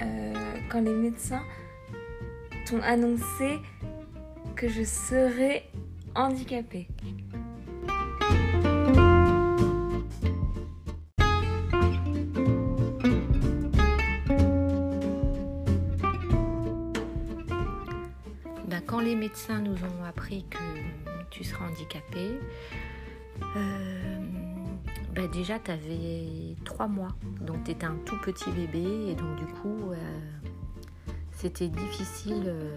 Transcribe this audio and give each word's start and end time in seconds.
euh, 0.00 0.34
quand 0.70 0.80
les 0.80 0.92
médecins 0.92 1.42
t'ont 2.66 2.80
annoncé 2.82 3.58
que 4.56 4.68
je 4.68 4.82
serais 4.82 5.64
handicapée. 6.14 6.88
Ben, 18.66 18.80
quand 18.86 19.00
les 19.00 19.16
médecins 19.16 19.60
nous 19.60 19.76
ont 19.84 20.04
appris 20.08 20.44
que 20.50 20.58
tu 21.30 21.44
seras 21.44 21.66
handicapé, 21.66 22.38
euh, 23.56 24.53
ben, 25.14 25.30
déjà 25.30 25.58
tu 25.58 25.70
avais 25.70 26.56
trois 26.64 26.88
mois, 26.88 27.14
donc 27.40 27.64
tu 27.64 27.70
étais 27.72 27.86
un 27.86 27.96
tout 28.04 28.16
petit 28.22 28.50
bébé 28.50 28.82
et 29.10 29.14
donc 29.14 29.36
du 29.36 29.46
coup 29.46 29.92
euh, 29.92 29.96
c'était 31.30 31.68
difficile 31.68 32.42
euh, 32.46 32.76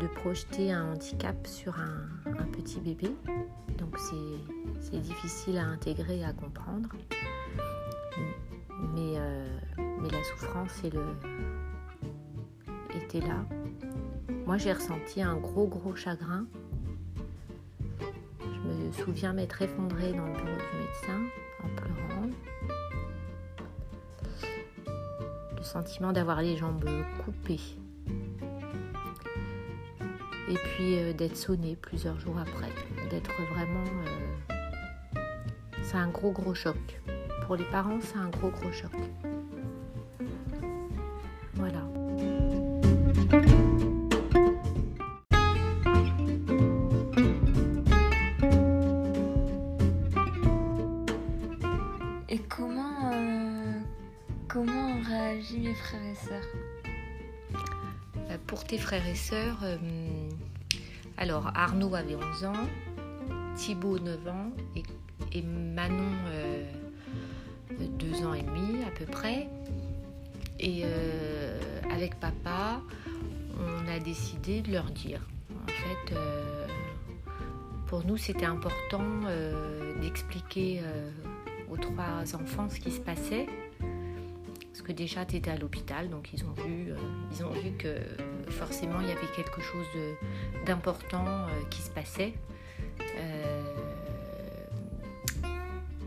de 0.00 0.06
projeter 0.06 0.72
un 0.72 0.92
handicap 0.92 1.46
sur 1.46 1.74
un, 1.78 2.06
petit 2.52 2.80
bébé, 2.80 3.14
donc 3.78 3.96
c'est- 3.98 4.98
difficile 5.00 5.58
à 5.58 5.66
intégrer 5.66 6.18
et 6.18 6.24
à 6.24 6.32
comprendre. 6.32 6.88
Mais, 8.94 9.14
euh, 9.16 9.46
la 10.10 10.24
souffrance 10.24 10.82
était 12.94 13.20
là. 13.20 13.44
Moi, 14.46 14.56
j'ai 14.58 14.72
ressenti 14.72 15.22
un 15.22 15.36
gros, 15.36 15.66
gros 15.66 15.94
chagrin. 15.94 16.46
Me 18.90 19.04
souviens 19.04 19.32
m'être 19.32 19.62
effondrée 19.62 20.12
dans 20.12 20.26
le 20.26 20.32
bureau 20.32 20.46
du 20.46 20.78
médecin 20.80 21.22
en 21.62 21.68
pleurant. 21.76 22.28
Le 25.56 25.62
sentiment 25.62 26.12
d'avoir 26.12 26.42
les 26.42 26.56
jambes 26.56 26.90
coupées. 27.24 27.60
Et 30.48 30.54
puis 30.54 30.98
euh, 30.98 31.12
d'être 31.12 31.36
sonnée 31.36 31.76
plusieurs 31.80 32.18
jours 32.18 32.36
après. 32.36 32.72
D'être 33.10 33.30
vraiment... 33.52 33.84
euh, 34.08 35.20
C'est 35.84 35.96
un 35.96 36.08
gros, 36.08 36.32
gros 36.32 36.54
choc. 36.54 37.00
Pour 37.46 37.54
les 37.54 37.66
parents, 37.66 38.00
c'est 38.00 38.18
un 38.18 38.30
gros, 38.30 38.50
gros 38.50 38.72
choc. 38.72 38.90
Euh, 56.32 58.36
Pour 58.46 58.64
tes 58.64 58.78
frères 58.78 59.06
et 59.06 59.14
sœurs, 59.14 59.58
euh, 59.62 59.76
alors 61.16 61.50
Arnaud 61.54 61.94
avait 61.94 62.16
11 62.16 62.44
ans, 62.44 62.68
Thibaut 63.56 63.98
9 63.98 64.28
ans 64.28 64.50
et, 65.32 65.42
Manon 65.42 66.12
2 67.78 68.26
ans 68.26 68.34
et 68.34 68.42
demi 68.42 68.82
à 68.84 68.90
peu 68.90 69.04
près. 69.04 69.48
Et 70.58 70.82
euh, 70.84 71.58
avec 71.90 72.18
papa, 72.20 72.80
on 73.58 73.88
a 73.88 73.98
décidé 73.98 74.60
de 74.60 74.72
leur 74.72 74.90
dire. 74.90 75.26
En 75.64 75.68
fait, 75.68 76.14
euh, 76.14 76.66
pour 77.86 78.04
nous, 78.06 78.16
c'était 78.16 78.46
important 78.46 79.04
euh, 79.26 79.98
d'expliquer 80.00 80.80
euh, 80.82 81.10
aux 81.70 81.76
trois 81.76 82.22
enfants 82.34 82.68
ce 82.68 82.78
qui 82.78 82.90
se 82.90 83.00
passait. 83.00 83.46
Parce 84.80 84.88
que 84.92 84.96
déjà, 84.96 85.26
tu 85.26 85.36
étais 85.36 85.50
à 85.50 85.58
l'hôpital, 85.58 86.08
donc 86.08 86.30
ils 86.32 86.42
ont, 86.42 86.52
vu, 86.52 86.90
euh, 86.90 86.96
ils 87.32 87.44
ont 87.44 87.50
que 87.76 87.98
forcément, 88.50 88.98
il 89.02 89.08
y 89.08 89.12
avait 89.12 89.26
quelque 89.36 89.60
chose 89.60 89.84
d'important 90.64 91.26
euh, 91.26 91.48
qui 91.68 91.82
se 91.82 91.90
passait. 91.90 92.32
Euh, 93.18 93.62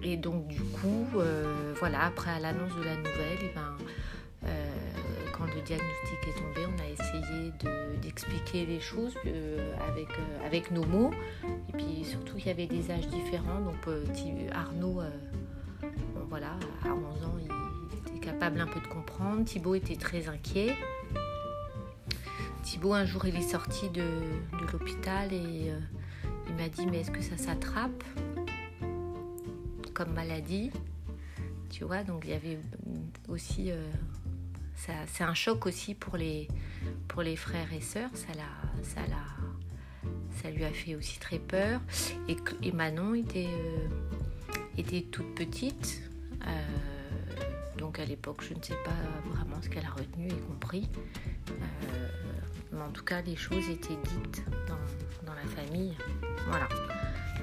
et 0.01 0.17
donc, 0.17 0.47
du 0.47 0.59
coup, 0.59 1.05
euh, 1.17 1.75
voilà, 1.77 2.05
après 2.05 2.31
à 2.31 2.39
l'annonce 2.39 2.75
de 2.75 2.81
la 2.83 2.95
nouvelle, 2.97 3.37
eh 3.43 3.53
ben, 3.53 3.77
euh, 4.47 4.65
quand 5.37 5.45
le 5.45 5.61
diagnostic 5.61 6.27
est 6.29 6.39
tombé, 6.39 6.65
on 6.65 6.81
a 6.81 6.87
essayé 6.89 7.51
de- 7.63 8.01
d'expliquer 8.01 8.65
les 8.65 8.79
choses 8.79 9.13
euh, 9.27 9.71
avec, 9.87 10.07
euh, 10.17 10.45
nos 10.71 10.83
mots. 10.85 11.11
Et 11.69 11.73
puis 11.73 12.03
surtout, 12.03 12.37
il 12.39 12.47
y 12.47 12.49
avait 12.49 12.65
des 12.65 12.89
âges 12.89 13.07
différents. 13.07 13.59
Donc, 13.61 13.87
euh, 13.87 14.03
Arnaud, 14.51 14.99
euh, 15.01 15.11
voilà, 16.27 16.57
à 16.83 16.87
11 16.87 17.23
ans, 17.23 17.35
capable 18.23 18.61
un 18.61 18.67
peu 18.67 18.79
de 18.79 18.87
comprendre. 18.87 19.43
Thibaut 19.43 19.75
était 19.75 19.95
très 19.95 20.27
inquiet. 20.27 20.75
Thibaut, 22.63 22.93
un 22.93 23.05
jour, 23.05 23.25
il 23.25 23.35
est 23.35 23.41
sorti 23.49 23.89
de, 23.89 24.01
de 24.01 24.71
l'hôpital 24.71 25.31
et 25.33 25.69
euh, 25.69 25.79
il 26.47 26.55
m'a 26.55 26.69
dit 26.69 26.85
Mais 26.85 27.01
est-ce 27.01 27.11
que 27.11 27.21
ça 27.21 27.37
s'attrape 27.37 28.03
comme 29.93 30.13
maladie? 30.13 30.71
Tu 31.69 31.83
vois, 31.83 32.03
donc 32.03 32.23
il 32.25 32.31
y 32.31 32.33
avait 32.33 32.59
aussi. 33.27 33.71
euh, 33.71 33.85
c'est 35.07 35.23
un 35.23 35.33
choc 35.33 35.65
aussi 35.65 35.93
pour 35.93 36.17
les, 36.17 36.47
pour 37.07 37.21
les 37.21 37.35
frères 37.35 37.71
et 37.73 37.81
sœurs. 37.81 38.09
Ça, 38.13 38.33
l'a, 38.35 38.83
ça, 38.83 39.01
l'a, 39.07 40.09
ça 40.41 40.49
lui 40.49 40.65
a 40.65 40.71
fait 40.71 40.95
aussi 40.95 41.19
très 41.19 41.39
peur. 41.39 41.79
Et, 42.27 42.71
Manon 42.71 43.13
était, 43.15 43.47
euh, 43.47 43.87
était 44.77 45.01
toute 45.03 45.33
petite. 45.35 46.01
Donc 47.93 47.99
à 47.99 48.05
l'époque, 48.05 48.41
je 48.41 48.55
ne 48.55 48.61
sais 48.63 48.77
pas 48.83 49.35
vraiment 49.35 49.61
ce 49.61 49.69
qu'elle 49.69 49.85
a 49.85 49.91
retenu 49.91 50.27
et 50.27 50.41
compris. 50.47 50.89
Euh, 51.51 52.07
mais 52.71 52.81
en 52.81 52.89
tout 52.89 53.03
cas, 53.03 53.21
les 53.21 53.35
choses 53.35 53.69
étaient 53.69 53.97
dites 54.03 54.43
dans, 54.67 55.33
la 55.33 55.63
famille. 55.63 55.95
Voilà. 56.47 56.67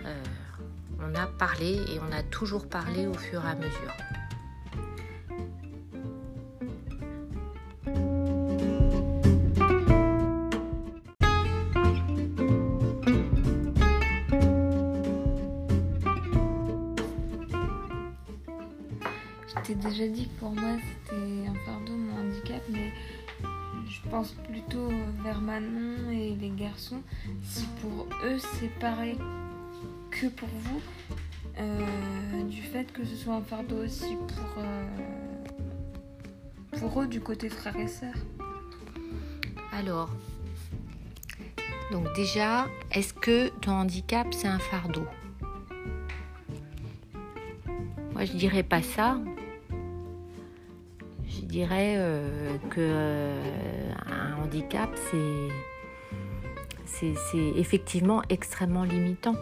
Euh, 0.06 0.25
on 0.99 1.15
a 1.15 1.27
parlé 1.27 1.75
et 1.88 2.00
on 2.00 2.12
a 2.12 2.25
toujours 2.25 2.69
parlé 2.69 3.06
au 3.06 3.15
fur 3.15 3.44
et 3.44 3.49
à 3.49 3.55
mesure. 3.55 3.94
T'ai 19.70 19.88
déjà 19.88 20.08
dit 20.08 20.26
que 20.26 20.41
pour 20.41 20.50
moi 20.50 20.76
c'était 20.82 21.48
un 21.48 21.54
fardeau 21.64 21.92
mon 21.92 22.20
handicap, 22.20 22.60
mais 22.70 22.92
je 23.88 24.08
pense 24.10 24.32
plutôt 24.50 24.88
vers 25.22 25.41
Manon 25.41 26.10
et 26.10 26.34
les 26.34 26.50
garçons. 26.50 27.03
Si 27.42 27.66
pour 27.81 28.08
eux 28.25 28.38
c'est 28.38 28.70
pareil 28.81 29.16
que 30.10 30.26
pour 30.26 30.48
vous, 30.48 30.81
euh, 31.58 32.42
du 32.48 32.62
fait 32.62 32.92
que 32.92 33.04
ce 33.04 33.14
soit 33.14 33.34
un 33.34 33.42
fardeau 33.42 33.84
aussi 33.84 34.16
pour, 34.16 34.58
euh, 34.58 34.86
pour 36.78 37.02
eux 37.02 37.06
du 37.06 37.20
côté 37.20 37.48
frères 37.48 37.76
et 37.76 37.87
sœurs. 37.87 38.19
Alors, 39.72 40.10
donc 41.92 42.12
déjà, 42.16 42.66
est-ce 42.91 43.14
que 43.14 43.50
ton 43.60 43.72
handicap 43.72 44.26
c'est 44.32 44.48
un 44.48 44.58
fardeau? 44.58 45.06
Moi, 48.12 48.25
je 48.25 48.32
dirais 48.32 48.64
pas 48.64 48.82
ça. 48.82 49.19
Je 51.50 51.53
dirais 51.53 51.97
euh, 51.99 52.59
que 52.71 52.78
euh, 52.78 53.43
un 54.06 54.41
handicap 54.41 54.88
c'est 56.87 57.09
effectivement 57.56 58.22
extrêmement 58.28 58.84
limitant. 58.84 59.35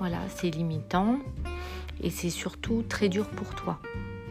Voilà, 0.00 0.18
c'est 0.28 0.50
limitant 0.50 1.20
et 2.00 2.10
c'est 2.10 2.30
surtout 2.30 2.82
très 2.88 3.08
dur 3.08 3.28
pour 3.28 3.54
toi. 3.54 3.78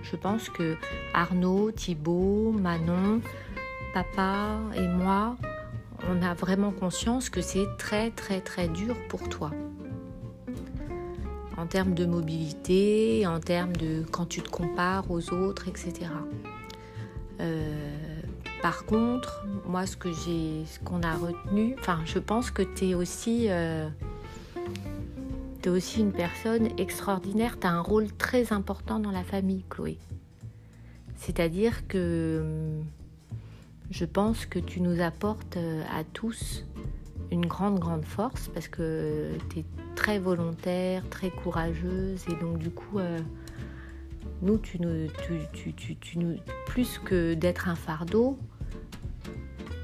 Je 0.04 0.18
pense 0.18 0.50
que 0.50 0.75
Arnaud, 1.13 1.72
Thibaut, 1.72 2.51
Manon, 2.51 3.22
papa 3.94 4.60
et 4.75 4.89
moi, 4.89 5.38
on 6.10 6.22
a 6.22 6.33
vraiment 6.33 6.72
conscience 6.72 7.30
que 7.30 7.39
c'est 7.39 7.78
très 7.78 8.12
très 8.12 8.42
très 8.42 8.68
dur 8.68 8.98
pour 9.07 9.30
toi. 9.30 9.51
En 11.56 11.66
termes 11.66 11.94
de 11.94 12.06
mobilité, 12.06 13.25
en 13.25 13.39
termes 13.39 13.78
de 13.78 14.04
quand 14.12 14.25
tu 14.25 14.42
te 14.42 14.50
compares 14.50 15.10
aux 15.10 15.31
autres, 15.31 15.69
etc. 15.69 16.10
Euh, 17.42 18.22
par 18.62 18.86
contre, 18.86 19.46
moi 19.66 19.86
ce 19.88 19.98
que 19.98 20.10
j'ai, 20.12 20.66
ce 20.66 20.80
qu'on 20.80 21.02
a 21.02 21.16
retenu, 21.16 21.76
enfin 21.80 22.00
je 22.06 22.20
pense 22.20 22.52
que 22.52 22.62
tu 22.62 22.90
es 22.90 22.94
aussi, 22.94 23.48
euh, 23.50 23.90
aussi 25.66 26.02
une 26.02 26.12
personne 26.12 26.70
extraordinaire, 26.78 27.60
tu 27.60 27.66
as 27.66 27.72
un 27.72 27.82
rôle 27.82 28.12
très 28.12 28.54
important 28.54 29.00
dans 29.00 29.12
la 29.12 29.24
famille, 29.24 29.64
Chloé. 29.70 29.98
C'est-à-dire 31.16 31.88
que 31.88 32.80
je 33.90 34.06
pense 34.06 34.46
que 34.46 34.60
tu 34.60 34.82
nous 34.82 35.02
apportes 35.02 35.58
euh, 35.58 35.84
à 35.92 36.04
tous 36.04 36.66
une 37.32 37.46
grande, 37.46 37.80
grande 37.80 38.06
force 38.06 38.50
parce 38.50 38.68
que 38.68 39.32
tu 39.50 39.60
es 39.60 39.66
très 39.96 40.20
volontaire, 40.20 41.04
très 41.10 41.32
courageuse 41.32 42.26
et 42.28 42.36
donc 42.36 42.58
du 42.58 42.70
coup, 42.70 43.00
nous, 44.42 44.58
tu 44.58 44.82
nous, 44.82 45.08
tu, 45.54 45.74
tu, 45.74 45.96
tu 45.96 46.20
nous, 46.20 46.36
plus 46.71 47.01
que 47.03 47.33
d'être 47.33 47.68
un 47.68 47.75
fardeau, 47.75 48.39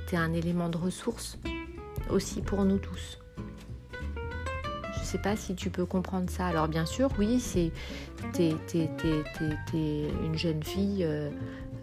tu 0.07 0.15
es 0.15 0.17
un 0.17 0.31
élément 0.31 0.69
de 0.69 0.77
ressource 0.77 1.37
aussi 2.09 2.39
pour 2.41 2.63
nous 2.63 2.77
tous. 2.77 3.19
Je 4.93 4.99
ne 4.99 5.03
sais 5.03 5.17
pas 5.17 5.35
si 5.35 5.53
tu 5.53 5.69
peux 5.69 5.85
comprendre 5.85 6.29
ça. 6.29 6.45
Alors 6.45 6.69
bien 6.69 6.85
sûr, 6.85 7.09
oui, 7.19 7.41
c'est 7.41 7.73
t'es, 8.31 8.55
une 10.23 10.37
jeune 10.37 10.63
fille 10.63 11.03
euh, 11.03 11.29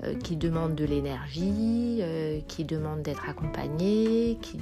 euh, 0.04 0.14
qui 0.14 0.36
demande 0.36 0.74
de 0.74 0.86
l'énergie, 0.86 1.98
euh, 2.00 2.40
qui 2.48 2.64
demande 2.64 3.02
d'être 3.02 3.28
accompagnée, 3.28 4.38
qui, 4.40 4.58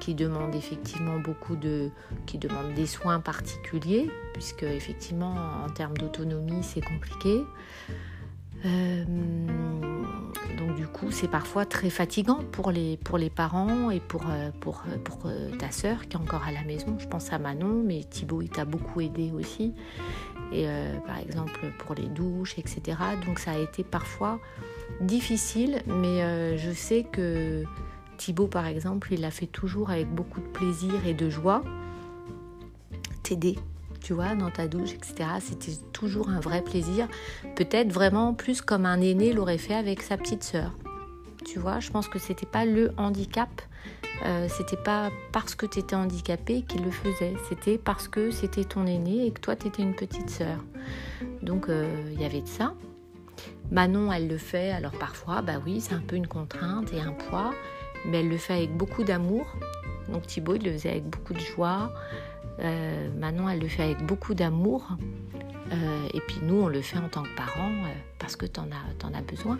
qui, 0.00 0.14
demande 0.14 0.54
effectivement 0.54 1.18
beaucoup 1.18 1.56
de, 1.56 1.88
qui 2.26 2.36
demande 2.36 2.74
des 2.74 2.86
soins 2.86 3.20
particuliers, 3.20 4.10
puisque 4.34 4.64
effectivement 4.64 5.34
en 5.64 5.70
termes 5.70 5.96
d'autonomie 5.96 6.62
c'est 6.62 6.82
compliqué. 6.82 7.42
Euh, 8.64 9.04
donc 10.58 10.74
du 10.76 10.86
coup, 10.86 11.10
c'est 11.10 11.30
parfois 11.30 11.64
très 11.64 11.90
fatigant 11.90 12.40
pour 12.52 12.70
les, 12.70 12.96
pour 12.96 13.18
les 13.18 13.30
parents 13.30 13.90
et 13.90 14.00
pour, 14.00 14.24
pour, 14.60 14.82
pour 15.04 15.30
ta 15.58 15.70
sœur 15.70 16.08
qui 16.08 16.16
est 16.16 16.20
encore 16.20 16.44
à 16.44 16.52
la 16.52 16.62
maison. 16.64 16.96
Je 16.98 17.06
pense 17.06 17.32
à 17.32 17.38
Manon, 17.38 17.82
mais 17.84 18.04
Thibaut, 18.04 18.42
il 18.42 18.50
t'a 18.50 18.64
beaucoup 18.64 19.00
aidé 19.00 19.32
aussi. 19.32 19.74
Et 20.52 20.66
par 21.06 21.18
exemple 21.18 21.60
pour 21.78 21.94
les 21.94 22.08
douches, 22.08 22.58
etc. 22.58 22.98
Donc 23.26 23.38
ça 23.38 23.52
a 23.52 23.58
été 23.58 23.84
parfois 23.84 24.40
difficile, 25.00 25.82
mais 25.86 26.22
euh, 26.22 26.56
je 26.56 26.70
sais 26.72 27.04
que 27.04 27.64
Thibaut, 28.16 28.46
par 28.46 28.66
exemple, 28.66 29.12
il 29.12 29.20
l'a 29.20 29.30
fait 29.30 29.46
toujours 29.46 29.90
avec 29.90 30.12
beaucoup 30.12 30.40
de 30.40 30.46
plaisir 30.46 31.06
et 31.06 31.14
de 31.14 31.30
joie. 31.30 31.62
T'aider, 33.22 33.56
tu 34.08 34.14
vois, 34.14 34.34
dans 34.34 34.50
ta 34.50 34.68
douche, 34.68 34.94
etc. 34.94 35.28
C'était 35.38 35.76
toujours 35.92 36.30
un 36.30 36.40
vrai 36.40 36.62
plaisir. 36.62 37.08
Peut-être 37.56 37.92
vraiment 37.92 38.32
plus 38.32 38.62
comme 38.62 38.86
un 38.86 39.02
aîné 39.02 39.34
l'aurait 39.34 39.58
fait 39.58 39.74
avec 39.74 40.00
sa 40.00 40.16
petite 40.16 40.42
sœur. 40.42 40.72
Tu 41.44 41.58
vois, 41.58 41.78
je 41.80 41.90
pense 41.90 42.08
que 42.08 42.18
c'était 42.18 42.46
pas 42.46 42.64
le 42.64 42.90
handicap, 42.96 43.50
euh, 44.24 44.48
c'était 44.48 44.82
pas 44.82 45.10
parce 45.30 45.54
que 45.54 45.66
tu 45.66 45.80
étais 45.80 45.94
handicapé 45.94 46.62
qu'il 46.62 46.84
le 46.84 46.90
faisait, 46.90 47.34
c'était 47.50 47.76
parce 47.76 48.08
que 48.08 48.30
c'était 48.30 48.64
ton 48.64 48.86
aîné 48.86 49.26
et 49.26 49.30
que 49.30 49.42
toi 49.42 49.56
tu 49.56 49.66
étais 49.66 49.82
une 49.82 49.94
petite 49.94 50.30
sœur. 50.30 50.64
Donc 51.42 51.68
euh, 51.68 52.10
il 52.10 52.18
y 52.18 52.24
avait 52.24 52.40
de 52.40 52.48
ça. 52.48 52.72
Manon, 53.70 54.10
elle 54.10 54.26
le 54.26 54.38
fait, 54.38 54.70
alors 54.70 54.92
parfois, 54.92 55.42
bah 55.42 55.60
oui, 55.66 55.82
c'est 55.82 55.92
un 55.92 56.00
peu 56.00 56.16
une 56.16 56.28
contrainte 56.28 56.94
et 56.94 57.00
un 57.02 57.12
poids, 57.12 57.52
mais 58.06 58.20
elle 58.20 58.30
le 58.30 58.38
fait 58.38 58.54
avec 58.54 58.74
beaucoup 58.74 59.04
d'amour. 59.04 59.44
Donc 60.10 60.26
Thibaut, 60.26 60.54
il 60.54 60.64
le 60.64 60.72
faisait 60.72 60.92
avec 60.92 61.04
beaucoup 61.04 61.34
de 61.34 61.40
joie. 61.40 61.92
Euh, 62.60 63.08
Manon, 63.16 63.48
elle 63.48 63.60
le 63.60 63.68
fait 63.68 63.84
avec 63.84 64.04
beaucoup 64.04 64.34
d'amour. 64.34 64.96
Euh, 65.72 66.08
et 66.14 66.20
puis 66.20 66.38
nous, 66.42 66.62
on 66.62 66.68
le 66.68 66.80
fait 66.80 66.98
en 66.98 67.08
tant 67.08 67.22
que 67.22 67.34
parents 67.36 67.70
euh, 67.84 67.94
parce 68.18 68.36
que 68.36 68.46
tu 68.46 68.58
en 68.60 68.68
as, 68.70 69.06
en 69.06 69.14
as 69.14 69.22
besoin. 69.22 69.58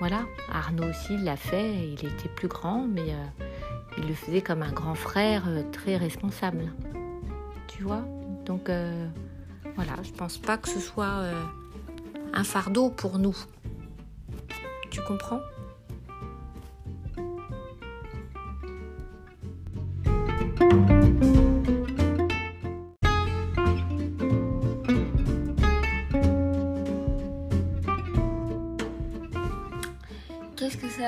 Voilà, 0.00 0.20
Arnaud 0.52 0.88
aussi 0.88 1.16
l'a 1.16 1.36
fait, 1.36 1.74
il 1.74 1.94
était 1.94 2.28
plus 2.28 2.46
grand, 2.46 2.86
mais 2.86 3.16
il 3.96 4.06
le 4.06 4.14
faisait 4.14 4.42
comme 4.42 4.62
un 4.62 4.70
grand 4.70 4.94
frère 4.94 5.42
très 5.72 5.96
responsable. 5.96 6.72
Tu 7.66 7.82
vois? 7.82 8.04
Donc 8.46 8.70
voilà, 9.74 9.94
je 10.04 10.12
pense 10.12 10.38
pas 10.38 10.56
que 10.56 10.68
ce 10.68 10.78
soit 10.78 11.24
un 12.32 12.44
fardeau 12.44 12.90
pour 12.90 13.18
nous. 13.18 13.36
Tu 14.88 15.00
comprends? 15.02 15.40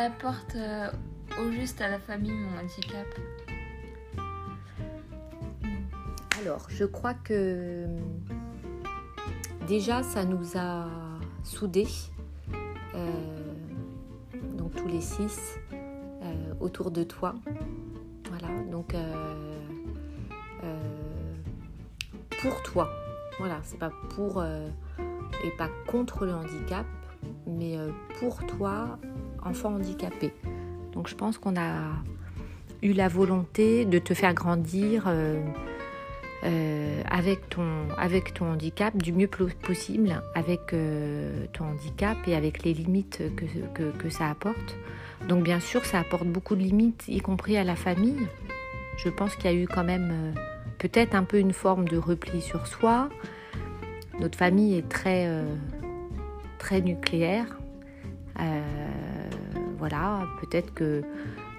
Apporte 0.00 0.56
euh, 0.56 0.90
au 1.40 1.50
juste 1.52 1.80
à 1.80 1.88
la 1.88 1.98
famille, 1.98 2.32
mon 2.32 2.58
handicap 2.58 3.06
Alors, 6.40 6.66
je 6.70 6.84
crois 6.84 7.12
que 7.12 7.86
déjà, 9.68 10.02
ça 10.02 10.24
nous 10.24 10.56
a 10.56 10.88
soudés, 11.44 11.86
euh, 12.94 13.10
donc 14.56 14.74
tous 14.74 14.88
les 14.88 15.02
six, 15.02 15.58
euh, 15.72 16.54
autour 16.60 16.90
de 16.90 17.02
toi. 17.02 17.34
Voilà, 18.30 18.48
donc 18.70 18.94
euh, 18.94 19.60
pour 22.40 22.62
toi. 22.62 22.88
Voilà, 23.38 23.60
c'est 23.62 23.78
pas 23.78 23.92
pour 24.14 24.42
et 24.42 25.50
pas 25.58 25.68
contre 25.86 26.24
le 26.24 26.32
handicap, 26.32 26.86
mais 27.46 27.76
pour 28.18 28.44
toi, 28.46 28.98
enfant 29.44 29.74
handicapé. 29.74 30.32
Donc 30.92 31.08
je 31.08 31.14
pense 31.14 31.38
qu'on 31.38 31.56
a 31.56 31.92
eu 32.82 32.92
la 32.92 33.08
volonté 33.08 33.84
de 33.84 33.98
te 33.98 34.14
faire 34.14 34.34
grandir 34.34 35.10
euh, 36.42 37.02
avec, 37.10 37.50
ton, 37.50 37.66
avec 37.98 38.32
ton 38.32 38.52
handicap 38.52 38.96
du 38.96 39.12
mieux 39.12 39.28
possible, 39.28 40.22
avec 40.34 40.72
euh, 40.72 41.44
ton 41.52 41.66
handicap 41.66 42.16
et 42.26 42.34
avec 42.34 42.64
les 42.64 42.72
limites 42.72 43.22
que, 43.36 43.90
que, 43.90 44.08
ça 44.08 44.30
apporte. 44.30 44.76
Donc 45.28 45.44
bien 45.44 45.60
sûr, 45.60 45.84
ça 45.84 45.98
apporte 45.98 46.26
beaucoup 46.26 46.56
de 46.56 46.62
limites, 46.62 47.04
y 47.08 47.20
compris 47.20 47.58
à 47.58 47.64
la 47.64 47.76
famille. 47.76 48.26
Je 48.96 49.10
pense 49.10 49.36
qu'il 49.36 49.50
y 49.50 49.54
a 49.54 49.56
eu 49.56 49.66
quand 49.66 49.84
même 49.84 50.10
euh, 50.10 50.40
peut-être 50.78 51.14
un 51.14 51.24
peu 51.24 51.38
une 51.38 51.52
forme 51.52 51.86
de 51.86 51.98
repli 51.98 52.40
sur 52.40 52.66
soi. 52.66 53.10
Notre 54.18 54.38
famille 54.38 54.78
est 54.78 54.88
très 54.88 55.26
nucléaire. 56.80 57.58
Voilà, 59.80 60.26
peut-être 60.40 60.72
que 60.72 61.02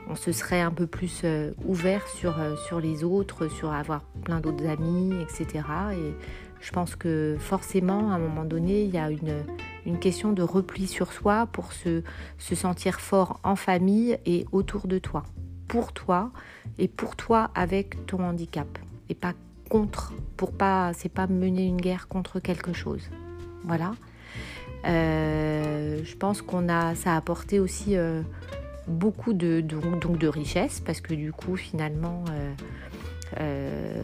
on 0.09 0.15
se 0.15 0.31
serait 0.31 0.61
un 0.61 0.71
peu 0.71 0.87
plus 0.87 1.21
euh, 1.23 1.51
ouvert 1.65 2.07
sur, 2.07 2.39
euh, 2.39 2.55
sur 2.67 2.79
les 2.79 3.03
autres, 3.03 3.47
sur 3.47 3.71
avoir 3.71 4.03
plein 4.23 4.39
d'autres 4.39 4.67
amis, 4.67 5.13
etc. 5.21 5.63
Et 5.93 6.13
je 6.59 6.71
pense 6.71 6.95
que 6.95 7.37
forcément, 7.39 8.11
à 8.11 8.15
un 8.15 8.19
moment 8.19 8.43
donné, 8.45 8.83
il 8.83 8.91
y 8.91 8.97
a 8.97 9.09
une, 9.09 9.43
une 9.85 9.99
question 9.99 10.33
de 10.33 10.43
repli 10.43 10.87
sur 10.87 11.13
soi 11.13 11.47
pour 11.51 11.73
se, 11.73 12.03
se 12.37 12.55
sentir 12.55 12.99
fort 12.99 13.39
en 13.43 13.55
famille 13.55 14.17
et 14.25 14.45
autour 14.51 14.87
de 14.87 14.99
toi, 14.99 15.23
pour 15.67 15.93
toi 15.93 16.31
et 16.77 16.87
pour 16.87 17.15
toi 17.15 17.49
avec 17.55 18.05
ton 18.05 18.23
handicap 18.23 18.67
et 19.09 19.15
pas 19.15 19.33
contre, 19.69 20.13
pour 20.35 20.51
pas, 20.51 20.91
c'est 20.93 21.09
pas 21.09 21.27
mener 21.27 21.65
une 21.65 21.79
guerre 21.79 22.07
contre 22.07 22.39
quelque 22.39 22.73
chose. 22.73 23.09
Voilà. 23.63 23.93
Euh, 24.85 26.01
je 26.03 26.15
pense 26.15 26.41
qu'on 26.41 26.69
a, 26.69 26.95
ça 26.95 27.13
a 27.13 27.17
apporté 27.17 27.59
aussi 27.59 27.95
beaucoup 28.87 29.33
de, 29.33 29.61
donc, 29.61 30.17
de 30.17 30.27
richesse 30.27 30.79
parce 30.79 31.01
que 31.01 31.13
du 31.13 31.31
coup 31.31 31.55
finalement 31.55 32.23
euh, 32.29 32.53
euh, 33.39 34.03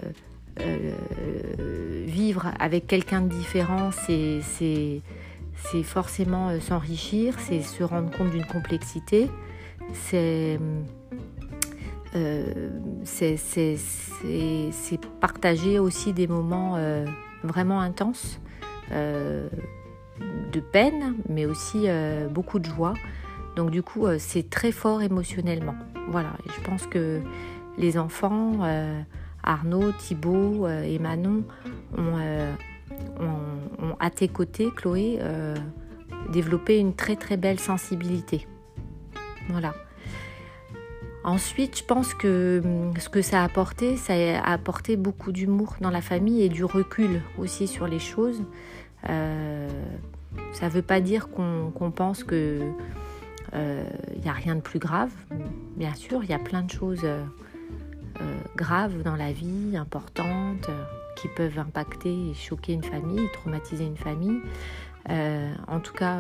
euh, 0.61 2.03
vivre 2.05 2.51
avec 2.59 2.87
quelqu'un 2.87 3.21
de 3.21 3.29
différent 3.29 3.91
c'est 3.91 5.83
forcément 5.83 6.59
s'enrichir, 6.59 7.35
c'est 7.39 7.61
se 7.61 7.83
rendre 7.83 8.09
compte 8.11 8.31
d'une 8.31 8.45
complexité, 8.45 9.29
c'est 9.93 10.59
partager 15.19 15.79
aussi 15.79 16.13
des 16.13 16.27
moments 16.27 16.77
vraiment 17.43 17.81
intenses 17.81 18.39
de 20.51 20.59
peine, 20.59 21.15
mais 21.29 21.45
aussi 21.45 21.87
beaucoup 22.31 22.59
de 22.59 22.65
joie. 22.65 22.93
Donc 23.57 23.71
du 23.71 23.81
coup, 23.81 24.05
euh, 24.05 24.17
c'est 24.19 24.49
très 24.49 24.71
fort 24.71 25.01
émotionnellement. 25.01 25.75
Voilà, 26.09 26.29
et 26.45 26.49
je 26.55 26.61
pense 26.61 26.85
que 26.85 27.21
les 27.77 27.97
enfants, 27.97 28.59
euh, 28.61 29.01
Arnaud, 29.43 29.91
Thibault 29.93 30.67
euh, 30.67 30.83
et 30.83 30.99
Manon, 30.99 31.43
ont, 31.97 32.15
à 33.99 34.09
tes 34.11 34.27
côtés, 34.27 34.69
Chloé, 34.75 35.19
développé 36.31 36.77
une 36.77 36.93
très 36.93 37.15
très 37.15 37.35
belle 37.35 37.59
sensibilité. 37.59 38.47
Voilà. 39.49 39.73
Ensuite, 41.23 41.79
je 41.79 41.83
pense 41.83 42.13
que 42.13 42.61
hum, 42.63 42.93
ce 42.99 43.09
que 43.09 43.23
ça 43.23 43.41
a 43.41 43.43
apporté, 43.43 43.97
ça 43.97 44.13
a 44.13 44.51
apporté 44.51 44.97
beaucoup 44.97 45.31
d'humour 45.31 45.75
dans 45.81 45.89
la 45.89 46.01
famille 46.01 46.43
et 46.43 46.49
du 46.49 46.63
recul 46.63 47.21
aussi 47.39 47.67
sur 47.67 47.87
les 47.87 47.99
choses. 47.99 48.43
Ça 49.03 50.65
ne 50.65 50.69
veut 50.69 50.81
pas 50.81 50.99
dire 50.99 51.29
qu'on 51.29 51.91
pense 51.91 52.23
que 52.23 52.71
il 53.53 53.59
euh, 53.59 53.83
n'y 54.21 54.29
a 54.29 54.33
rien 54.33 54.55
de 54.55 54.61
plus 54.61 54.79
grave. 54.79 55.11
Bien 55.75 55.93
sûr, 55.95 56.23
il 56.23 56.29
y 56.29 56.33
a 56.33 56.39
plein 56.39 56.63
de 56.63 56.71
choses 56.71 57.01
euh, 57.03 57.23
euh, 58.21 58.37
graves 58.55 59.01
dans 59.03 59.15
la 59.15 59.31
vie, 59.31 59.77
importantes, 59.77 60.69
qui 61.15 61.27
peuvent 61.29 61.57
impacter 61.57 62.29
et 62.29 62.33
choquer 62.33 62.73
une 62.73 62.83
famille, 62.83 63.27
traumatiser 63.33 63.85
une 63.85 63.97
famille. 63.97 64.41
en 65.09 65.79
tout 65.79 65.93
cas, 65.93 66.19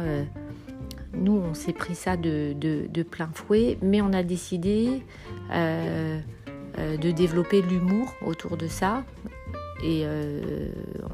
nous, 1.13 1.33
on 1.33 1.53
s'est 1.53 1.73
pris 1.73 1.95
ça 1.95 2.17
de, 2.17 2.53
de, 2.53 3.03
plein 3.03 3.29
fouet, 3.33 3.77
mais 3.81 4.01
on 4.01 4.13
a 4.13 4.23
décidé 4.23 5.03
de 5.51 7.11
développer 7.11 7.61
l'humour 7.61 8.15
autour 8.25 8.57
de 8.57 8.67
ça. 8.67 9.03
Et 9.83 10.05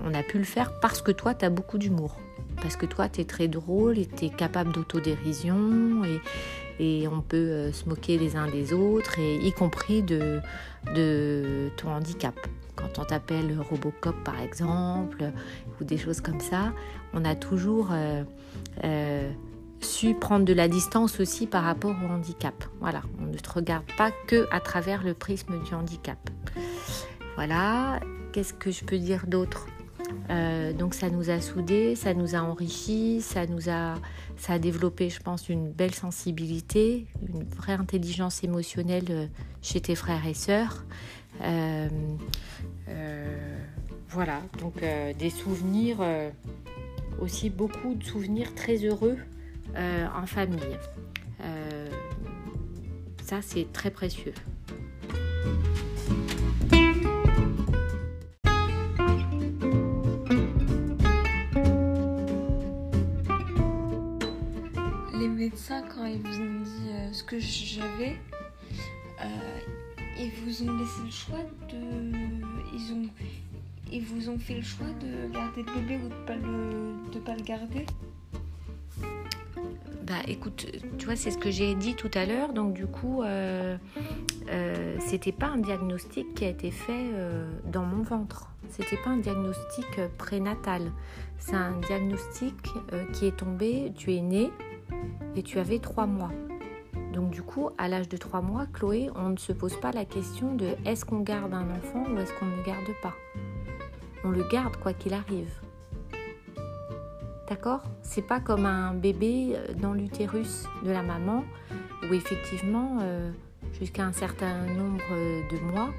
on 0.05 0.13
a 0.13 0.24
pu 0.24 0.38
le 0.38 0.43
faire 0.43 0.79
parce 0.79 1.01
que 1.01 1.12
toi, 1.12 1.34
tu 1.34 1.46
as 1.46 1.50
beaucoup 1.50 1.77
d'humour. 1.77 2.17
parce 2.62 2.75
que 2.77 2.86
toi, 2.86 3.10
tu 3.10 3.22
es 3.22 3.25
très 3.25 3.48
drôle 3.48 3.98
et 3.98 4.05
tu 4.05 4.25
es 4.25 4.29
capable 4.29 4.72
d'autodérision 4.72 6.03
et, 6.05 6.20
et 6.79 7.08
on 7.08 7.22
peut 7.22 7.38
euh, 7.38 7.72
se 7.72 7.88
moquer 7.88 8.17
les 8.17 8.36
uns 8.36 8.48
des 8.48 8.74
autres, 8.74 9.20
et 9.20 9.36
y 9.38 9.51
compris 9.51 10.01
de, 10.01 10.39
de 10.96 11.70
ton 11.77 11.89
handicap. 11.89 12.36
Quand 12.75 13.00
on 13.00 13.03
t'appelle 13.03 13.60
Robocop 13.70 14.15
par 14.24 14.41
exemple, 14.41 15.32
ou 15.79 15.84
des 15.84 15.98
choses 15.98 16.22
comme 16.22 16.39
ça, 16.39 16.74
on 17.13 17.24
a 17.24 17.36
toujours 17.36 17.89
euh, 17.91 18.24
euh, 18.84 19.32
su 19.79 20.15
prendre 20.15 20.46
de 20.46 20.53
la 20.53 20.67
distance 20.67 21.20
aussi 21.20 21.46
par 21.46 21.63
rapport 21.63 21.96
au 22.03 22.12
handicap. 22.12 22.55
Voilà, 22.79 23.01
on 23.22 23.25
ne 23.25 23.38
te 23.38 23.50
regarde 23.51 23.86
pas 23.98 24.10
que 24.27 24.48
à 24.51 24.60
travers 24.60 25.03
le 25.03 25.13
prisme 25.13 25.62
du 25.63 25.74
handicap. 25.75 26.17
Voilà, 27.36 28.00
qu'est-ce 28.34 28.54
que 28.54 28.72
je 28.72 28.84
peux 28.84 28.98
dire 28.98 29.25
d'autre 29.28 29.68
euh, 30.30 30.74
donc 30.74 30.94
ça 30.94 31.10
nous 31.10 31.30
a 31.30 31.42
soudés, 31.42 31.96
ça 31.96 32.13
nous 32.13 32.36
a 32.36 32.40
enrichis, 32.40 33.22
ça 33.22 33.46
nous 33.46 33.70
a, 33.70 33.96
ça 34.38 34.54
a 34.54 34.60
développé, 34.60 35.10
je 35.10 35.20
pense, 35.20 35.50
une 35.50 35.72
belle 35.72 35.94
sensibilité, 35.94 37.08
une 37.28 37.44
vraie 37.44 37.74
intelligence 37.74 38.44
émotionnelle 38.44 39.06
euh, 39.10 39.28
chez 39.62 39.82
tes 39.82 39.96
frères 39.96 40.25
et 40.28 40.34
sœurs. 40.34 40.86
Euh, 41.42 41.90
voilà, 44.10 44.42
donc 44.60 44.84
des 45.18 45.30
souvenirs, 45.32 45.98
aussi 47.20 47.50
beaucoup 47.50 47.96
de 47.96 48.04
souvenirs 48.04 48.54
très 48.54 48.78
heureux 48.86 49.18
en 49.75 50.28
famille. 50.28 50.78
ça, 53.24 53.42
c'est 53.42 53.72
très 53.74 53.90
précieux. 53.90 54.34
Ils 66.13 66.22
vous 66.22 66.41
ont 66.41 66.62
dit 66.62 66.89
euh, 66.89 67.12
ce 67.12 67.24
que 67.24 67.39
j'avais, 67.39 68.17
euh, 69.22 69.60
ils 70.20 70.32
vous 70.43 70.70
ont 70.70 70.77
laissé 70.77 71.01
le 71.03 71.12
choix 71.12 71.39
de. 71.70 71.77
Ils, 72.74 72.93
ont, 72.93 73.10
ils 73.91 74.03
vous 74.03 74.29
ont 74.29 74.38
fait 74.38 74.55
le 74.55 74.62
choix 74.62 74.88
de 75.01 75.32
garder 75.34 75.63
le 75.63 75.82
bébé 75.82 76.00
ou 76.03 76.10
de 76.10 76.25
pas 76.25 76.36
le, 76.36 77.12
de 77.12 77.20
pas 77.20 77.36
le 77.36 77.43
garder? 77.43 77.86
Bah 80.05 80.22
écoute, 80.27 80.67
tu 80.98 81.05
vois, 81.05 81.15
c'est 81.15 81.32
ce 81.32 81.38
que 81.38 81.50
j'ai 81.50 81.75
dit 81.75 81.96
tout 81.96 82.12
à 82.13 82.25
l'heure. 82.25 82.53
Donc 82.53 82.74
du 82.74 82.86
coup, 82.86 83.24
euh, 83.24 83.77
euh, 84.50 84.98
c'était 85.00 85.32
pas 85.32 85.48
un 85.48 85.58
diagnostic 85.58 86.36
qui 86.36 86.46
a 86.46 86.50
été 86.50 86.72
fait 86.72 87.12
dans 87.72 87.86
mon 87.86 88.03
ventre. 88.03 88.50
C'était 88.70 88.98
pas 88.98 89.12
un 89.12 89.17
diagnostic 89.17 89.86
prénatal. 90.17 90.91
C'est 91.38 91.55
un 91.55 91.79
diagnostic 91.88 92.55
qui 93.13 93.27
est 93.27 93.38
tombé. 93.38 93.93
Tu 93.96 94.13
es 94.13 94.22
né, 94.22 94.51
et 95.36 95.44
tu 95.44 95.60
avais 95.60 95.80
trois 95.80 96.06
mois. 96.06 96.32
Donc 97.14 97.30
du 97.30 97.44
coup, 97.44 97.70
à 97.78 97.88
l'âge 97.88 98.10
de 98.10 98.18
trois 98.18 98.42
mois, 98.42 98.66
Chloé, 98.74 99.10
on 99.16 99.30
ne 99.30 99.38
se 99.38 99.54
pose 99.54 99.80
pas 99.80 99.92
la 99.92 100.06
question 100.06 100.56
de 100.56 100.70
est-ce 100.86 101.06
qu'on 101.06 101.20
garde 101.20 101.54
un 101.54 101.70
enfant 101.70 102.04
ou 102.12 102.18
est-ce 102.18 102.34
qu'on 102.40 102.46
ne 102.46 102.56
le 102.56 102.64
garde 102.64 102.90
pas. 103.02 103.14
On 104.24 104.30
le 104.30 104.44
garde 104.50 104.78
quoi 104.78 104.94
qu'il 104.94 105.14
arrive. 105.14 105.52
D'accord? 107.50 107.84
C'est 108.02 108.22
pas 108.24 108.40
comme 108.40 108.66
un 108.66 108.94
bébé 108.94 109.54
euh, 109.56 109.74
dans 109.76 109.94
l'utérus 109.94 110.66
de 110.84 110.92
la 110.92 111.04
maman 111.04 111.44
où 112.10 112.14
effectivement, 112.14 112.98
euh, 113.02 113.32
jusqu'à 113.80 114.06
un 114.06 114.14
certain 114.14 114.66
nombre 114.66 115.04
de 115.52 115.60
mois, 115.72 115.90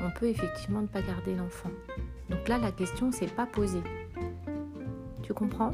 on 0.00 0.10
peut 0.18 0.26
effectivement 0.26 0.80
ne 0.80 0.86
pas 0.86 1.02
garder 1.02 1.34
l'enfant. 1.34 1.70
Donc 2.28 2.48
là, 2.48 2.58
la 2.58 2.72
question 2.72 3.12
s'est 3.12 3.26
pas 3.26 3.46
posée. 3.46 3.82
Tu 5.22 5.32
comprends? 5.32 5.70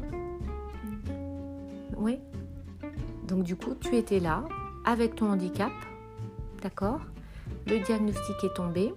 Oui? 1.97 2.19
Donc 3.33 3.45
du 3.45 3.55
coup, 3.55 3.73
tu 3.73 3.95
étais 3.95 4.19
là 4.19 4.43
avec 4.85 5.15
ton 5.15 5.31
handicap, 5.31 5.71
d'accord? 6.61 7.01
Le 7.65 7.79
diagnostic 7.79 8.43
est 8.43 8.53
tombé 8.53 8.93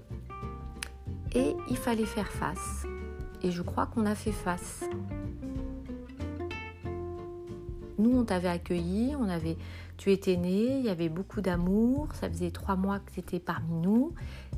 et 1.35 1.57
il 1.71 1.77
fallait 1.79 2.05
faire 2.05 2.29
face. 2.29 2.85
Et 3.43 3.51
je 3.51 3.63
crois 3.63 3.87
qu'on 3.87 4.05
a 4.05 4.15
fait 4.15 4.33
face. 4.33 4.85
Nous, 7.97 8.15
on 8.15 8.25
t'avait 8.25 8.49
accueilli, 8.49 9.17
on 9.19 9.27
avait, 9.27 9.57
tu 9.97 10.13
étais 10.13 10.37
né, 10.37 10.81
il 10.81 10.85
y 10.85 10.91
avait 10.91 11.09
beaucoup 11.09 11.41
d'amour, 11.41 12.09
ça 12.13 12.29
faisait 12.29 12.51
trois 12.51 12.77
mois 12.77 12.99
que 12.99 13.13
tu 13.13 13.21
étais 13.21 13.41
parmi 13.41 13.73
nous. 13.81 14.13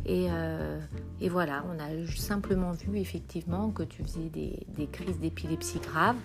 Euh, 0.08 0.80
et, 1.20 1.28
voilà, 1.28 1.64
on 1.68 1.78
a 1.78 2.06
simplement 2.16 2.72
vu 2.72 2.98
effectivement 2.98 3.70
que 3.70 3.82
tu 3.82 4.02
faisais 4.02 4.30
des, 4.30 4.86
crises 4.90 5.18
d'épilepsie 5.18 5.80
graves. 5.80 6.16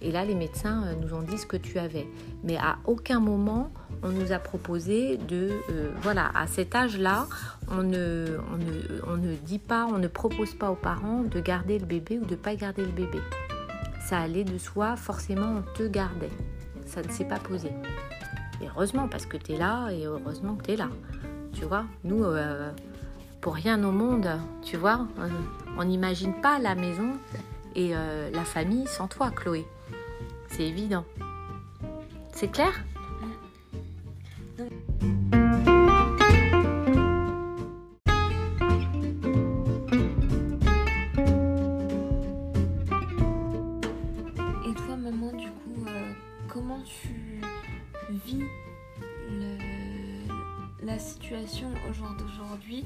Et 0.00 0.10
là, 0.10 0.24
les 0.24 0.34
médecins 0.34 0.84
euh, 0.84 0.94
nous 0.94 1.14
ont 1.14 1.22
dit 1.22 1.38
ce 1.38 1.46
que 1.46 1.56
tu 1.56 1.78
avais. 1.78 2.06
Mais 2.44 2.56
à 2.56 2.78
aucun 2.84 3.20
moment, 3.20 3.70
on 4.02 4.10
nous 4.10 4.32
a 4.32 4.38
proposé 4.38 5.16
de... 5.16 5.50
Euh, 5.70 5.90
voilà, 6.02 6.30
à 6.34 6.46
cet 6.46 6.74
âge-là, 6.74 7.26
on 7.68 7.82
ne, 7.82 8.36
dit 9.44 9.58
pas, 9.58 9.86
on 9.86 9.98
ne 9.98 10.08
propose 10.08 10.54
pas 10.54 10.70
aux 10.70 10.76
parents 10.76 11.22
de 11.22 11.40
garder 11.40 11.78
le 11.78 11.86
bébé 11.86 12.18
ou 12.18 12.24
de 12.24 12.32
ne 12.32 12.36
pas 12.36 12.54
garder 12.54 12.82
le 12.82 12.92
bébé. 12.92 13.18
Ça 14.00 14.18
allait 14.18 14.44
de 14.44 14.58
soi, 14.58 14.96
forcément, 14.96 15.56
on 15.58 15.76
te 15.76 15.84
gardait. 15.84 16.30
Ça 16.86 17.02
ne 17.02 17.08
s'est 17.08 17.24
pas 17.24 17.38
posé. 17.38 17.68
Et 18.60 18.66
heureusement, 18.68 19.08
parce 19.08 19.26
que 19.26 19.36
tu 19.36 19.52
es 19.52 19.58
là 19.58 19.90
et 19.90 20.04
heureusement 20.04 20.54
que 20.56 20.64
tu 20.64 20.72
es 20.72 20.76
là. 20.76 20.88
Tu 21.52 21.64
vois, 21.64 21.84
nous 22.04 22.24
pour 23.42 23.54
rien 23.56 23.82
au 23.82 23.90
monde, 23.90 24.38
tu 24.62 24.76
vois. 24.78 25.06
On 25.76 25.84
n'imagine 25.84 26.32
pas 26.40 26.60
la 26.60 26.76
maison 26.76 27.10
et 27.74 27.90
euh, 27.94 28.30
la 28.30 28.44
famille 28.44 28.86
sans 28.86 29.08
toi, 29.08 29.32
Chloé. 29.32 29.66
C'est 30.46 30.62
évident. 30.62 31.04
C'est 32.32 32.48
clair? 32.48 32.84
Et 44.64 44.74
toi, 44.74 44.96
maman, 44.96 45.32
du 45.32 45.48
coup, 45.48 45.84
euh, 45.88 46.12
comment 46.48 46.80
tu 46.84 47.40
vis 48.24 48.44
la 50.84 50.98
situation 50.98 51.68
au 51.88 51.92
jour 51.92 52.08
d'aujourd'hui? 52.18 52.84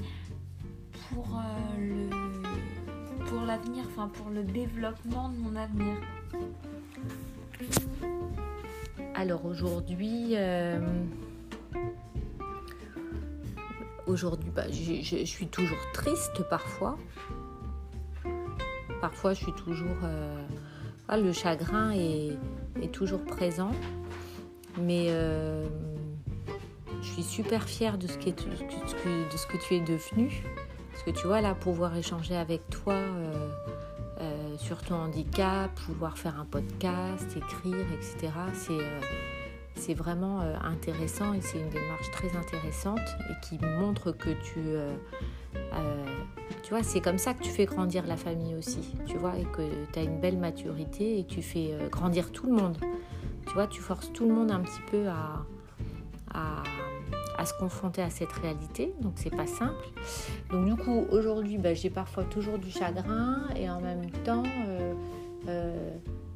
Pour 1.17 1.35
euh, 1.35 1.79
le 1.79 3.25
pour 3.25 3.41
l'avenir, 3.41 3.83
enfin 3.87 4.07
pour 4.07 4.29
le 4.29 4.43
développement 4.43 5.29
de 5.29 5.37
mon 5.37 5.55
avenir 5.55 5.95
Alors 9.15 9.45
aujourd'hui, 9.45 10.33
euh, 10.35 10.79
aujourd'hui, 14.05 14.51
bah, 14.55 14.69
je, 14.69 15.25
suis 15.25 15.47
toujours 15.47 15.77
triste 15.91 16.43
parfois. 16.49 16.97
Parfois, 19.01 19.33
je 19.33 19.43
suis 19.43 19.53
toujours, 19.53 19.97
euh, 20.03 20.45
ah, 21.07 21.17
le 21.17 21.33
chagrin 21.33 21.91
est, 21.91 22.37
toujours 22.93 23.23
présent, 23.25 23.71
mais 24.79 25.07
je 27.01 27.07
suis 27.07 27.23
super 27.23 27.63
fière 27.63 27.97
de 27.97 28.05
ce, 28.05 28.17
de 28.17 29.37
ce 29.37 29.47
que 29.47 29.57
tu 29.67 29.73
es 29.73 29.81
devenu. 29.81 30.43
Que 31.07 31.13
tu 31.13 31.25
vois, 31.25 31.39
là, 31.39 31.55
pouvoir 31.55 31.95
échanger 31.95 32.35
avec 32.35 32.69
toi 32.69 32.95
euh, 32.95 33.33
euh, 34.19 34.57
sur 34.57 34.83
ton 34.83 34.95
handicap, 34.95 35.73
pouvoir 35.85 36.17
faire 36.17 36.37
un 36.37 36.43
podcast, 36.43 37.33
écrire, 37.33 37.85
etc., 37.93 38.33
euh, 38.71 38.99
c'est 39.75 39.93
vraiment 39.93 40.41
intéressant 40.61 41.33
et 41.33 41.39
c'est 41.39 41.59
une 41.59 41.69
démarche 41.69 42.11
très 42.11 42.35
intéressante 42.35 42.99
et 43.29 43.47
qui 43.47 43.57
montre 43.79 44.11
que 44.11 44.31
tu... 44.31 44.59
tu 46.61 46.69
vois, 46.71 46.83
c'est 46.83 46.99
comme 46.99 47.19
ça 47.19 47.33
que 47.33 47.41
tu 47.41 47.51
fais 47.51 47.65
grandir 47.65 48.05
la 48.05 48.17
famille 48.17 48.55
aussi, 48.55 48.93
tu 49.05 49.15
vois, 49.15 49.37
et 49.37 49.45
que 49.45 49.61
tu 49.93 49.99
as 49.99 50.03
une 50.03 50.19
belle 50.19 50.37
maturité 50.37 51.19
et 51.19 51.23
tu 51.25 51.41
fais 51.41 51.73
grandir 51.89 52.33
tout 52.33 52.47
le 52.47 52.53
monde. 52.53 52.77
Tu 53.45 53.53
vois, 53.53 53.67
tu 53.67 53.79
forces 53.79 54.11
tout 54.11 54.27
le 54.27 54.35
monde 54.35 54.51
un 54.51 54.59
petit 54.59 54.81
peu 54.91 55.07
à 55.07 55.45
à 57.37 57.45
se 57.45 57.53
confronter 57.53 58.01
à 58.01 58.09
cette 58.09 58.31
réalité, 58.31 58.93
donc 59.01 59.13
c'est 59.15 59.35
pas 59.35 59.47
simple. 59.47 59.85
Donc 60.51 60.65
du 60.65 60.75
coup 60.75 61.05
aujourd'hui 61.11 61.57
bah, 61.57 61.73
j'ai 61.73 61.89
parfois 61.89 62.23
toujours 62.23 62.57
du 62.57 62.71
chagrin 62.71 63.43
et 63.55 63.69
en 63.69 63.79
même 63.79 64.09
temps 64.23 64.43
euh, 64.67 64.93
euh, 65.47 65.91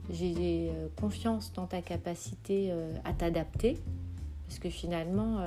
j'ai 0.10 0.70
euh, 0.70 0.88
confiance 1.00 1.52
dans 1.54 1.66
ta 1.66 1.82
capacité 1.82 2.72
à 3.04 3.14
t'adapter 3.14 3.78
parce 4.48 4.60
que 4.60 4.70
finalement 4.70 5.40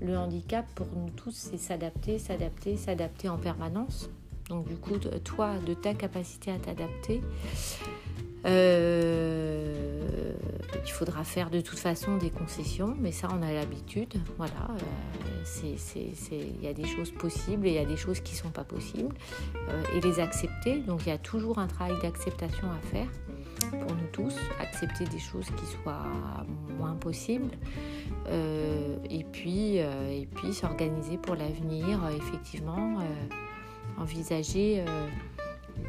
le 0.00 0.16
handicap 0.16 0.64
pour 0.74 0.86
nous 0.96 1.10
tous 1.10 1.32
c'est 1.32 1.58
s'adapter, 1.58 2.18
s'adapter, 2.18 2.76
s'adapter 2.76 3.28
en 3.28 3.38
permanence. 3.38 4.08
Donc 4.48 4.68
du 4.68 4.76
coup 4.76 4.98
toi 5.24 5.54
de 5.66 5.74
ta 5.74 5.94
capacité 5.94 6.50
à 6.50 6.58
t'adapter 6.58 7.20
il 10.84 10.90
faudra 10.90 11.24
faire 11.24 11.50
de 11.50 11.60
toute 11.60 11.78
façon 11.78 12.16
des 12.16 12.30
concessions, 12.30 12.96
mais 12.98 13.12
ça 13.12 13.28
on 13.32 13.42
a 13.42 13.52
l'habitude. 13.52 14.14
Voilà, 14.36 14.68
euh, 14.70 15.64
il 15.64 16.62
y 16.62 16.66
a 16.66 16.72
des 16.72 16.86
choses 16.86 17.10
possibles 17.10 17.66
et 17.66 17.70
il 17.70 17.74
y 17.74 17.78
a 17.78 17.84
des 17.84 17.96
choses 17.96 18.20
qui 18.20 18.34
ne 18.34 18.38
sont 18.38 18.50
pas 18.50 18.64
possibles 18.64 19.14
euh, 19.68 19.82
et 19.94 20.00
les 20.00 20.20
accepter. 20.20 20.80
Donc 20.80 21.02
il 21.06 21.10
y 21.10 21.12
a 21.12 21.18
toujours 21.18 21.58
un 21.58 21.66
travail 21.66 21.96
d'acceptation 22.02 22.68
à 22.70 22.86
faire 22.88 23.08
pour 23.70 23.96
tous, 24.12 24.34
accepter 24.60 25.04
des 25.04 25.18
choses 25.18 25.46
qui 25.56 25.64
soient 25.66 26.04
moins 26.76 26.94
possibles, 26.94 27.50
euh, 28.28 28.96
et 29.08 29.24
puis 29.24 29.78
s'organiser 30.52 31.16
pour 31.16 31.36
l'avenir, 31.36 32.00
effectivement, 32.16 32.98
envisager 33.98 34.84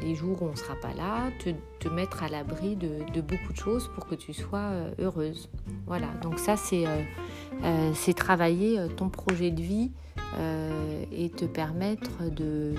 les 0.00 0.14
jours 0.14 0.42
où 0.42 0.46
on 0.46 0.50
ne 0.50 0.56
sera 0.56 0.74
pas 0.76 0.92
là, 0.94 1.30
te, 1.38 1.50
te 1.80 1.88
mettre 1.88 2.22
à 2.22 2.28
l'abri 2.28 2.76
de, 2.76 3.10
de, 3.12 3.20
beaucoup 3.20 3.52
de 3.52 3.58
choses 3.58 3.90
pour 3.94 4.06
que 4.06 4.14
tu 4.14 4.32
sois 4.32 4.72
heureuse. 4.98 5.48
Voilà, 5.86 6.08
donc 6.22 6.38
ça 6.38 6.56
c'est 6.56 6.84
c'est 7.94 8.14
travailler 8.14 8.80
ton 8.96 9.08
projet 9.08 9.50
de 9.50 9.62
vie 9.62 9.92
et 11.12 11.30
te 11.30 11.44
permettre 11.44 12.30
de 12.30 12.74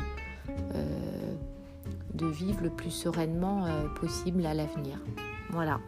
de 2.16 2.28
vivre 2.28 2.62
le 2.64 2.70
plus 2.70 2.92
sereinement 2.92 3.66
euh, 3.66 3.88
possible 4.00 4.46
à 4.46 4.54
l'avenir. 4.54 5.00
Voilà. 5.50 5.80